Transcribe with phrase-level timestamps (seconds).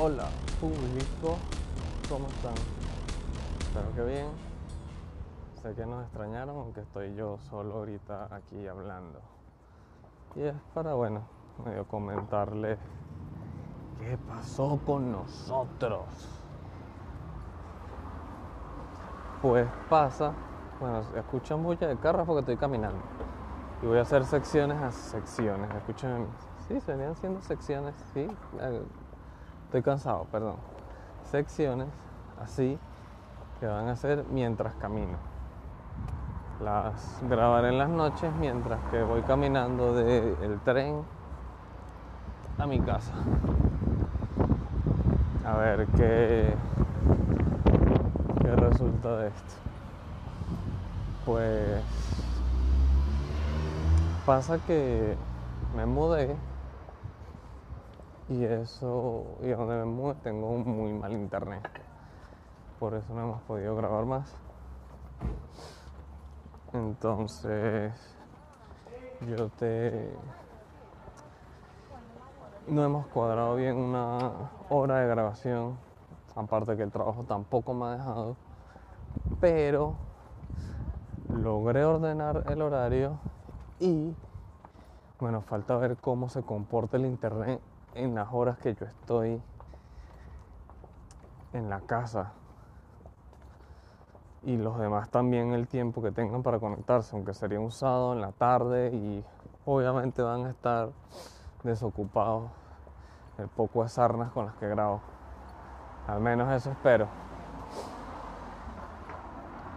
[0.00, 0.28] Hola,
[0.60, 1.38] público,
[2.08, 2.54] ¿cómo están?
[3.58, 4.28] Espero que bien.
[5.60, 9.18] Sé que nos extrañaron, aunque estoy yo solo ahorita aquí hablando.
[10.36, 11.22] Y es para, bueno,
[11.64, 12.78] medio comentarles
[13.98, 16.04] qué pasó con nosotros.
[19.42, 20.32] Pues pasa,
[20.78, 23.00] bueno, escuchan bulla de carros porque estoy caminando.
[23.82, 25.68] Y voy a hacer secciones a secciones.
[25.74, 26.28] Escuchen,
[26.68, 28.28] sí, venían siendo secciones, sí.
[29.68, 30.56] Estoy cansado, perdón.
[31.30, 31.88] Secciones
[32.42, 32.78] así
[33.60, 35.18] que van a hacer mientras camino.
[36.64, 41.02] Las grabaré en las noches mientras que voy caminando del tren
[42.56, 43.12] a mi casa.
[45.44, 46.54] A ver qué,
[48.40, 49.54] qué resulta de esto.
[51.26, 51.82] Pues
[54.24, 55.14] pasa que
[55.76, 56.34] me mudé
[58.28, 61.66] y eso, y donde me mude tengo un muy mal internet.
[62.78, 64.34] Por eso no hemos podido grabar más.
[66.72, 67.92] Entonces,
[69.26, 70.12] yo te...
[72.66, 75.78] No hemos cuadrado bien una hora de grabación.
[76.36, 78.36] Aparte que el trabajo tampoco me ha dejado.
[79.40, 79.94] Pero
[81.30, 83.18] logré ordenar el horario
[83.80, 84.14] y
[85.18, 87.60] bueno, falta ver cómo se comporta el internet
[87.94, 89.40] en las horas que yo estoy
[91.52, 92.32] en la casa
[94.42, 98.20] y los demás también el tiempo que tengan para conectarse, aunque sería un sábado en
[98.20, 99.24] la tarde y
[99.66, 100.90] obviamente van a estar
[101.64, 102.50] desocupados
[103.38, 105.00] el poco de sarnas con las que grabo.
[106.06, 107.08] Al menos eso espero.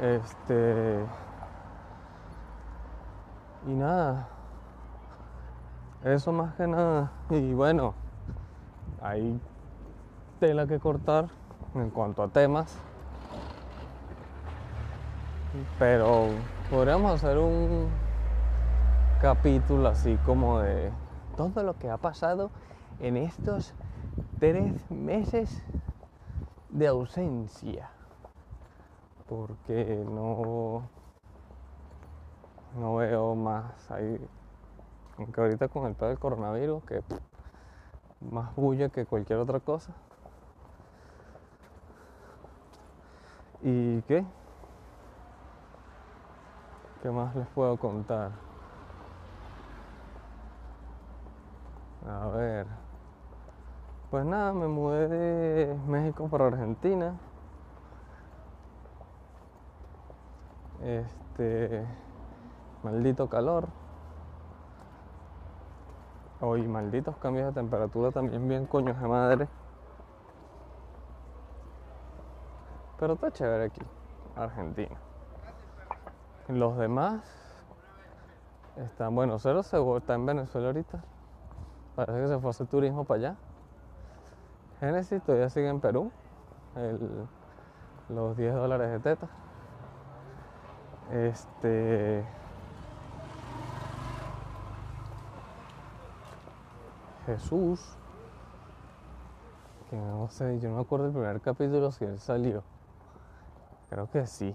[0.00, 1.04] Este
[3.66, 4.28] y nada,
[6.04, 7.10] eso más que nada.
[7.30, 7.94] Y bueno,
[9.00, 9.40] hay
[10.38, 11.28] tela que cortar
[11.74, 12.76] en cuanto a temas.
[15.78, 16.28] Pero
[16.68, 17.88] podríamos hacer un
[19.20, 20.90] capítulo así como de
[21.36, 22.50] todo lo que ha pasado
[23.00, 23.72] en estos
[24.40, 25.62] tres meses
[26.68, 27.88] de ausencia.
[29.28, 30.82] Porque no,
[32.78, 34.20] no veo más ahí
[35.18, 37.02] aunque ahorita con el pedo del coronavirus, que
[38.20, 39.92] más bulla que cualquier otra cosa.
[43.62, 44.24] ¿Y qué?
[47.02, 48.32] ¿Qué más les puedo contar?
[52.06, 52.66] A ver.
[54.10, 57.14] Pues nada, me mudé de México para Argentina.
[60.82, 61.86] Este.
[62.82, 63.68] Maldito calor.
[66.46, 69.48] Hoy malditos cambios de temperatura también bien coños de madre.
[72.98, 73.80] Pero está chévere aquí,
[74.36, 74.94] Argentina.
[76.48, 77.22] Los demás
[78.76, 81.02] están, bueno, Cero se está en Venezuela ahorita.
[81.96, 83.36] Parece que se fue a hacer turismo para allá.
[84.80, 86.12] Genesis todavía sigue en Perú.
[88.10, 89.28] Los 10 dólares de teta.
[91.10, 92.43] Este.
[97.26, 97.96] Jesús,
[99.90, 102.62] que no sé, yo no me acuerdo del primer capítulo si él salió.
[103.90, 104.54] Creo que sí.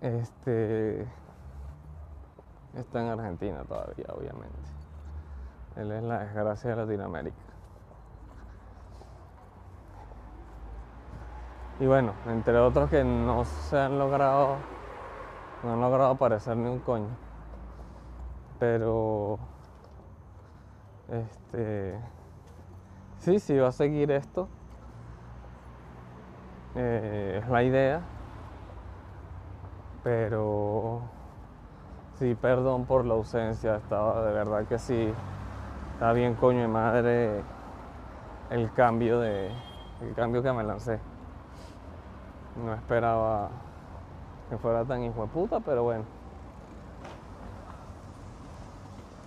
[0.00, 1.06] Este
[2.74, 4.70] está en Argentina todavía, obviamente.
[5.76, 7.36] Él es la desgracia de Latinoamérica.
[11.80, 14.56] Y bueno, entre otros que no se han logrado,
[15.62, 17.16] no han logrado aparecer ni un coño.
[18.60, 19.38] Pero
[21.08, 21.98] este.
[23.18, 24.48] Sí, sí, va a seguir esto.
[26.74, 28.00] Eh, es la idea.
[30.02, 31.02] Pero.
[32.18, 33.76] Sí, perdón por la ausencia.
[33.76, 35.12] Estaba de verdad que sí.
[35.94, 37.42] Estaba bien coño de madre
[38.50, 39.50] el cambio de.
[40.00, 41.00] El cambio que me lancé.
[42.64, 43.50] No esperaba
[44.50, 46.04] que fuera tan hijo de puta, pero bueno.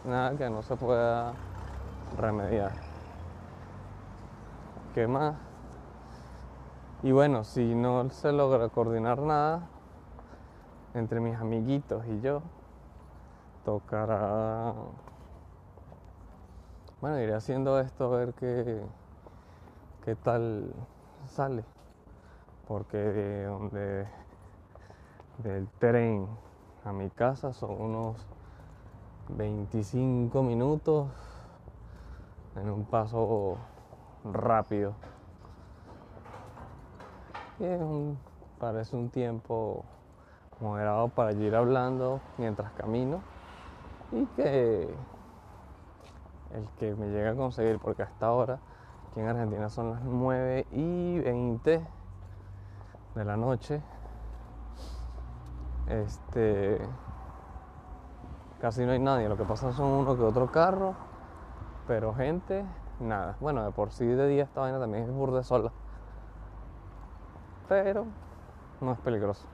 [0.06, 1.34] Nada que no se pueda
[2.16, 2.72] remediar.
[4.94, 5.36] ¿Qué más?
[7.04, 9.68] Y bueno, si no se logra coordinar nada
[10.94, 12.42] entre mis amiguitos y yo,
[13.64, 14.74] tocará.
[17.00, 18.82] Bueno, iré haciendo esto a ver qué,
[20.04, 20.74] qué tal
[21.28, 21.64] sale.
[22.68, 24.08] Porque de donde
[25.44, 26.28] del tren
[26.84, 28.18] a mi casa son unos
[29.30, 31.08] 25 minutos
[32.60, 33.58] en un paso
[34.24, 34.94] rápido.
[37.60, 38.20] Y es un,
[38.60, 39.84] parece un tiempo
[40.60, 43.22] moderado para ir hablando mientras camino.
[44.12, 44.94] Y que
[46.54, 48.60] el que me llega a conseguir, porque hasta ahora
[49.12, 51.86] aquí en Argentina son las 9 y 20
[53.16, 53.82] de la noche,
[55.88, 56.80] este
[58.60, 60.96] casi no hay nadie, lo que pasa son uno que otro carro,
[61.88, 62.66] pero gente,
[63.00, 63.38] nada.
[63.40, 65.72] Bueno, de por sí de día esta vaina también es burde sola,
[67.70, 68.06] pero
[68.82, 69.48] no es peligroso.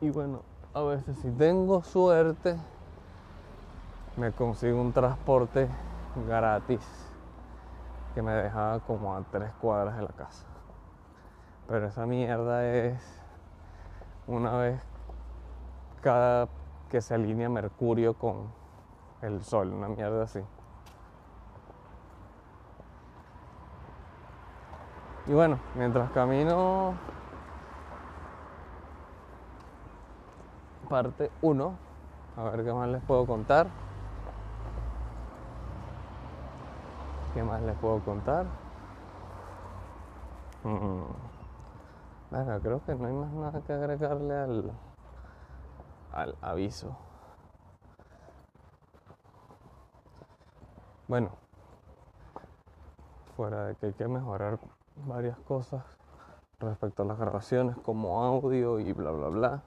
[0.00, 0.42] Y bueno,
[0.74, 2.56] a veces si tengo suerte,
[4.16, 5.68] me consigo un transporte
[6.26, 7.08] gratis
[8.14, 10.46] que me deja como a tres cuadras de la casa.
[11.66, 13.00] Pero esa mierda es
[14.26, 14.82] una vez
[16.02, 16.48] cada
[16.90, 18.61] que se alinea Mercurio con
[19.22, 20.40] el Sol, una mierda así.
[25.26, 26.94] Y bueno, mientras camino
[30.88, 31.74] parte 1,
[32.36, 33.68] a ver qué más les puedo contar.
[37.32, 38.46] ¿Qué más les puedo contar?
[40.64, 41.02] Mm.
[42.62, 44.72] creo que no hay más nada que agregarle al,
[46.12, 46.96] al aviso.
[51.08, 51.30] Bueno,
[53.36, 54.58] fuera de que hay que mejorar
[55.06, 55.82] varias cosas
[56.60, 59.62] respecto a las grabaciones como audio y bla bla bla.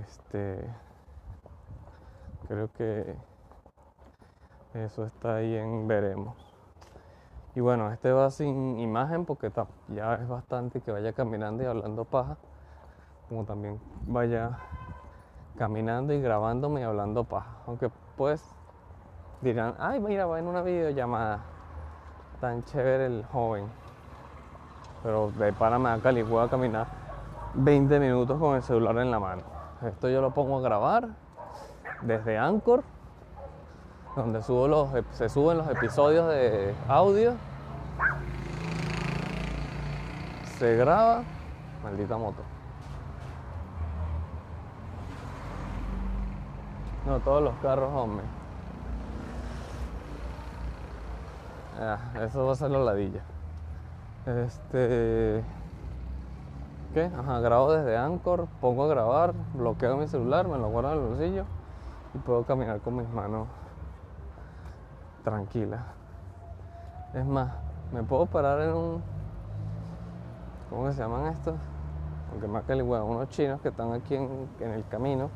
[0.00, 0.68] Este
[2.48, 3.16] creo que
[4.74, 6.34] eso está ahí en veremos.
[7.54, 9.52] Y bueno, este va sin imagen porque
[9.94, 12.36] ya es bastante que vaya caminando y hablando paja
[13.28, 14.58] como también vaya
[15.56, 17.50] caminando y grabándome y hablando paja.
[17.66, 18.42] Aunque pues
[19.40, 21.40] dirán, ay mira, va en una videollamada.
[22.40, 23.66] Tan chévere el joven.
[25.02, 26.86] Pero de para me Cali voy a caminar
[27.54, 29.42] 20 minutos con el celular en la mano.
[29.82, 31.08] Esto yo lo pongo a grabar
[32.02, 32.82] desde Anchor,
[34.16, 37.34] donde subo los, se suben los episodios de audio.
[40.58, 41.22] Se graba,
[41.82, 42.53] maldita moto.
[47.06, 48.24] No, todos los carros, hombre.
[51.78, 53.20] Ah, eso va a ser la ladilla.
[54.24, 55.44] Este.
[56.94, 57.10] ¿Qué?
[57.18, 61.08] Ajá, grabo desde Anchor, pongo a grabar, bloqueo mi celular, me lo guardo en el
[61.08, 61.44] bolsillo
[62.14, 63.48] y puedo caminar con mis manos
[65.24, 65.84] tranquila.
[67.12, 67.50] Es más,
[67.92, 69.02] me puedo parar en un.
[70.70, 71.56] ¿Cómo se llaman estos?
[72.30, 75.28] Aunque más que el huevo, unos chinos que están aquí en el camino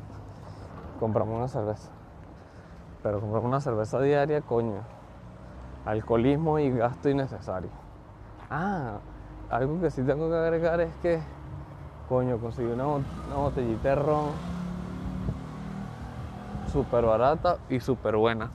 [0.99, 1.89] compramos una cerveza.
[3.01, 4.81] Pero compramos una cerveza diaria, coño.
[5.85, 7.69] Alcoholismo y gasto innecesario.
[8.49, 8.97] Ah,
[9.49, 11.21] algo que sí tengo que agregar es que,
[12.07, 12.85] coño, conseguí una,
[13.35, 14.25] botellita de ron
[16.71, 18.51] súper barata y súper buena.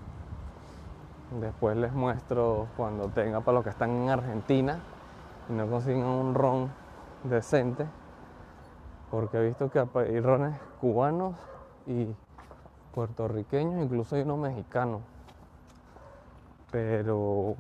[1.41, 4.79] Después les muestro cuando tenga para los que están en Argentina
[5.49, 6.71] y no consiguen un ron
[7.25, 7.87] decente.
[9.11, 11.35] Porque he visto que hay rones cubanos
[11.87, 12.15] y
[12.95, 15.03] puertorriqueños, incluso hay unos mexicanos.
[16.71, 17.57] Pero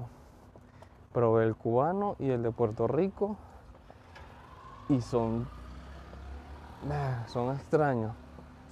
[1.12, 3.37] probé el cubano y el de Puerto Rico
[4.88, 5.47] y son
[6.91, 8.12] ah, son extraños.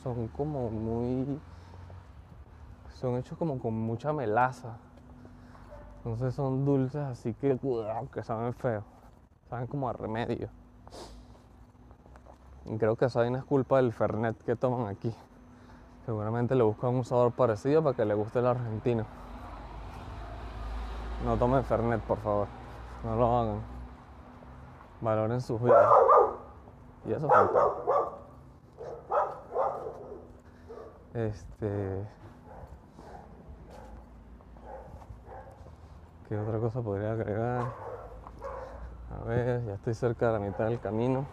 [0.03, 1.41] Son como muy
[2.95, 4.77] son hechos como con mucha melaza.
[5.99, 7.59] Entonces son dulces así que
[8.13, 8.85] que saben feo.
[9.49, 10.49] Saben como a remedio.
[12.65, 15.13] Y creo que esa es culpa del Fernet que toman aquí.
[16.05, 19.05] Seguramente le buscan un sabor parecido para que le guste el argentino.
[21.25, 22.49] No tomen Fernet, por favor.
[23.05, 23.61] No lo hagan.
[25.01, 25.89] Valoren sus vidas.
[27.05, 27.49] Y eso fue
[31.15, 32.09] Este.
[36.29, 37.65] ¿Qué otra cosa podría agregar?
[39.21, 41.27] A ver, ya estoy cerca de la mitad del camino.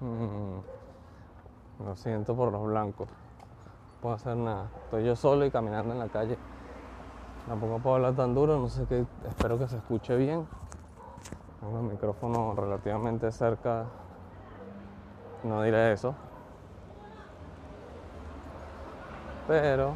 [0.00, 0.60] Mm,
[1.84, 3.08] lo siento por los blancos.
[3.08, 4.70] No puedo hacer nada.
[4.84, 6.38] Estoy yo solo y caminando en la calle.
[7.46, 9.04] Tampoco puedo hablar tan duro, no sé qué.
[9.28, 10.46] Espero que se escuche bien.
[11.60, 13.84] Tengo el micrófono relativamente cerca.
[15.44, 16.14] No diré eso.
[19.46, 19.92] Pero.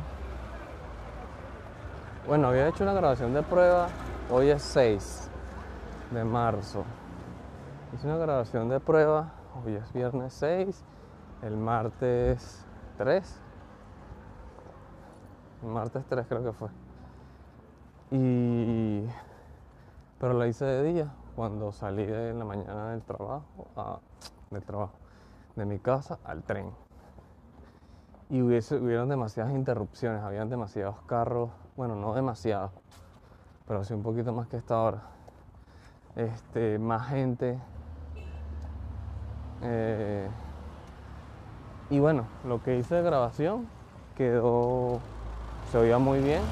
[2.27, 3.89] Bueno, había hecho una grabación de prueba.
[4.31, 5.31] Hoy es 6
[6.11, 6.85] de marzo.
[7.95, 9.33] Hice una grabación de prueba
[9.63, 10.85] Hoy es viernes 6.
[11.43, 12.67] el martes
[12.99, 13.41] 3.
[15.63, 16.69] El martes 3 creo que fue.
[18.11, 19.07] Y
[20.19, 24.01] pero la hice de día cuando salí de la mañana del trabajo, a,
[24.51, 24.95] del trabajo,
[25.55, 26.71] de mi casa al tren.
[28.31, 32.73] Y hubiese, hubieron demasiadas interrupciones, habían demasiados carros, bueno, no demasiados,
[33.69, 35.03] pero sí un poquito más que esta hora.
[36.17, 37.61] Este, más gente.
[39.65, 40.29] Eh,
[41.91, 43.67] y bueno, lo que hice de grabación
[44.15, 45.01] quedó,
[45.71, 46.43] se oía muy bien.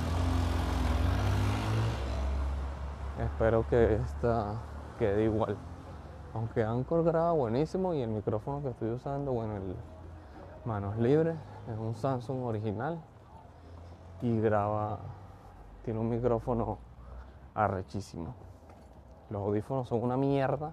[3.18, 4.54] Espero que esta
[4.98, 5.56] quede igual.
[6.34, 9.76] Aunque Anchor graba buenísimo y el micrófono que estoy usando, bueno, el
[10.64, 11.36] manos libres,
[11.70, 13.00] es un Samsung original
[14.20, 15.00] y graba,
[15.84, 16.78] tiene un micrófono
[17.54, 18.34] arrechísimo.
[19.28, 20.72] Los audífonos son una mierda,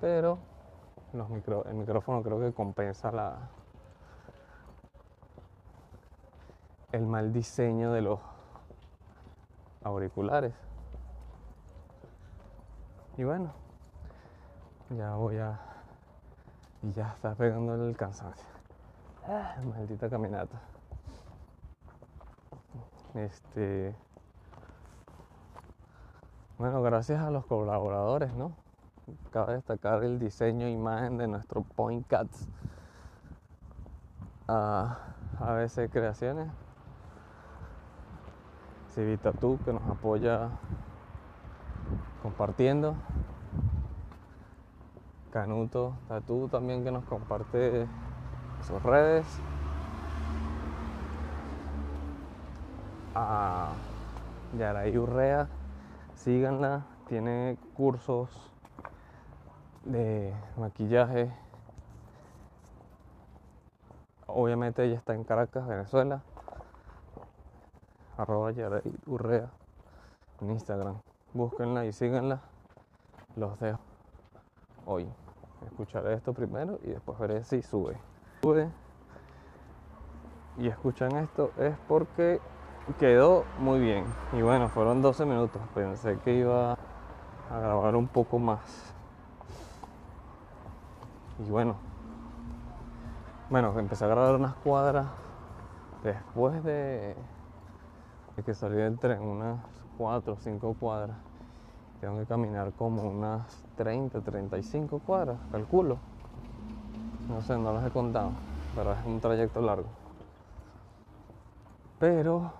[0.00, 0.38] pero
[1.12, 3.50] el micrófono creo que compensa la
[6.92, 8.18] el mal diseño de los
[9.82, 10.54] auriculares.
[13.16, 13.52] Y bueno,
[14.90, 15.60] ya voy a.
[16.82, 18.48] Y ya está pegando el cansancio.
[19.26, 20.60] Ah, maldita caminata.
[23.14, 23.94] Este.
[26.58, 28.52] Bueno, gracias a los colaboradores, ¿no?
[29.30, 32.48] Cabe destacar el diseño e imagen de nuestro Point Cats.
[34.48, 34.98] A
[35.38, 36.50] ABC Creaciones.
[38.90, 40.50] Civita tú que nos apoya
[42.22, 42.96] compartiendo.
[45.30, 47.86] Canuto Tatú también que nos comparte
[48.66, 49.26] sus redes.
[53.14, 53.72] A
[54.58, 55.48] Yaray Urrea,
[56.14, 58.49] síganla, tiene cursos
[59.84, 61.32] de maquillaje.
[64.26, 66.22] Obviamente ella está en Caracas, Venezuela.
[68.16, 69.50] Arroba Yaray Urrea
[70.40, 71.00] en Instagram.
[71.32, 72.40] Búsquenla y síganla.
[73.36, 73.80] Los dejo
[74.86, 75.08] hoy.
[75.66, 77.96] Escucharé esto primero y después veré si sube.
[78.42, 78.70] Sube
[80.58, 82.40] y escuchan esto es porque
[82.98, 84.04] quedó muy bien.
[84.32, 85.62] Y bueno, fueron 12 minutos.
[85.74, 88.94] Pensé que iba a grabar un poco más.
[91.46, 91.76] Y bueno,
[93.48, 95.06] bueno, empecé a grabar unas cuadras
[96.04, 97.16] después de,
[98.44, 99.58] que salí del tren, unas
[99.96, 101.16] 4 o 5 cuadras.
[102.00, 105.98] Tengo que caminar como unas 30, 35 cuadras, calculo.
[107.28, 108.32] No sé, no las he contado,
[108.74, 109.88] pero es un trayecto largo.
[111.98, 112.52] Pero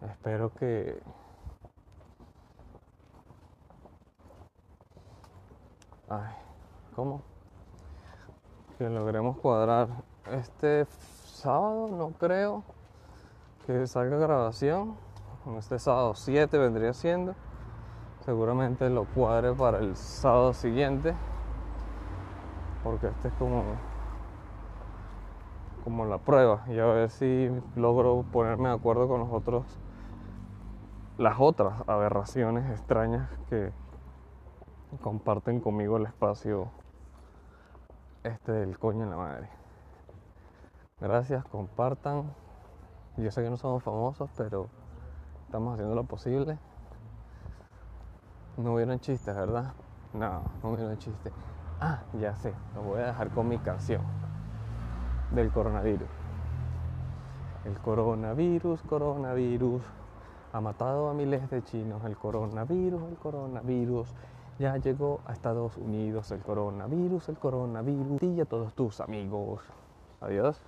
[0.00, 1.00] espero que
[6.10, 6.32] Ay,
[6.98, 7.22] ¿cómo?
[8.76, 9.86] Que logremos cuadrar
[10.32, 10.84] este
[11.26, 12.64] sábado, no creo
[13.64, 14.96] que salga grabación.
[15.56, 17.36] Este sábado 7 vendría siendo
[18.24, 21.14] seguramente lo cuadre para el sábado siguiente
[22.82, 23.62] porque este es como
[25.84, 29.64] como la prueba y a ver si logro ponerme de acuerdo con los otros
[31.16, 33.70] las otras aberraciones extrañas que
[35.00, 36.68] comparten conmigo el espacio
[38.24, 39.48] este del coño en la madre
[41.00, 42.32] gracias compartan
[43.16, 44.68] yo sé que no somos famosos pero
[45.46, 46.58] estamos haciendo lo posible
[48.58, 49.72] no hubieron chistes, ¿verdad?
[50.12, 51.32] No, no hubieron chistes.
[51.80, 54.02] Ah, ya sé, lo voy a dejar con mi canción
[55.30, 56.08] del coronavirus.
[57.64, 59.82] El coronavirus, coronavirus,
[60.52, 62.04] ha matado a miles de chinos.
[62.04, 64.12] El coronavirus, el coronavirus,
[64.58, 66.30] ya llegó a Estados Unidos.
[66.30, 69.62] El coronavirus, el coronavirus, y a todos tus amigos.
[70.20, 70.60] Adiós.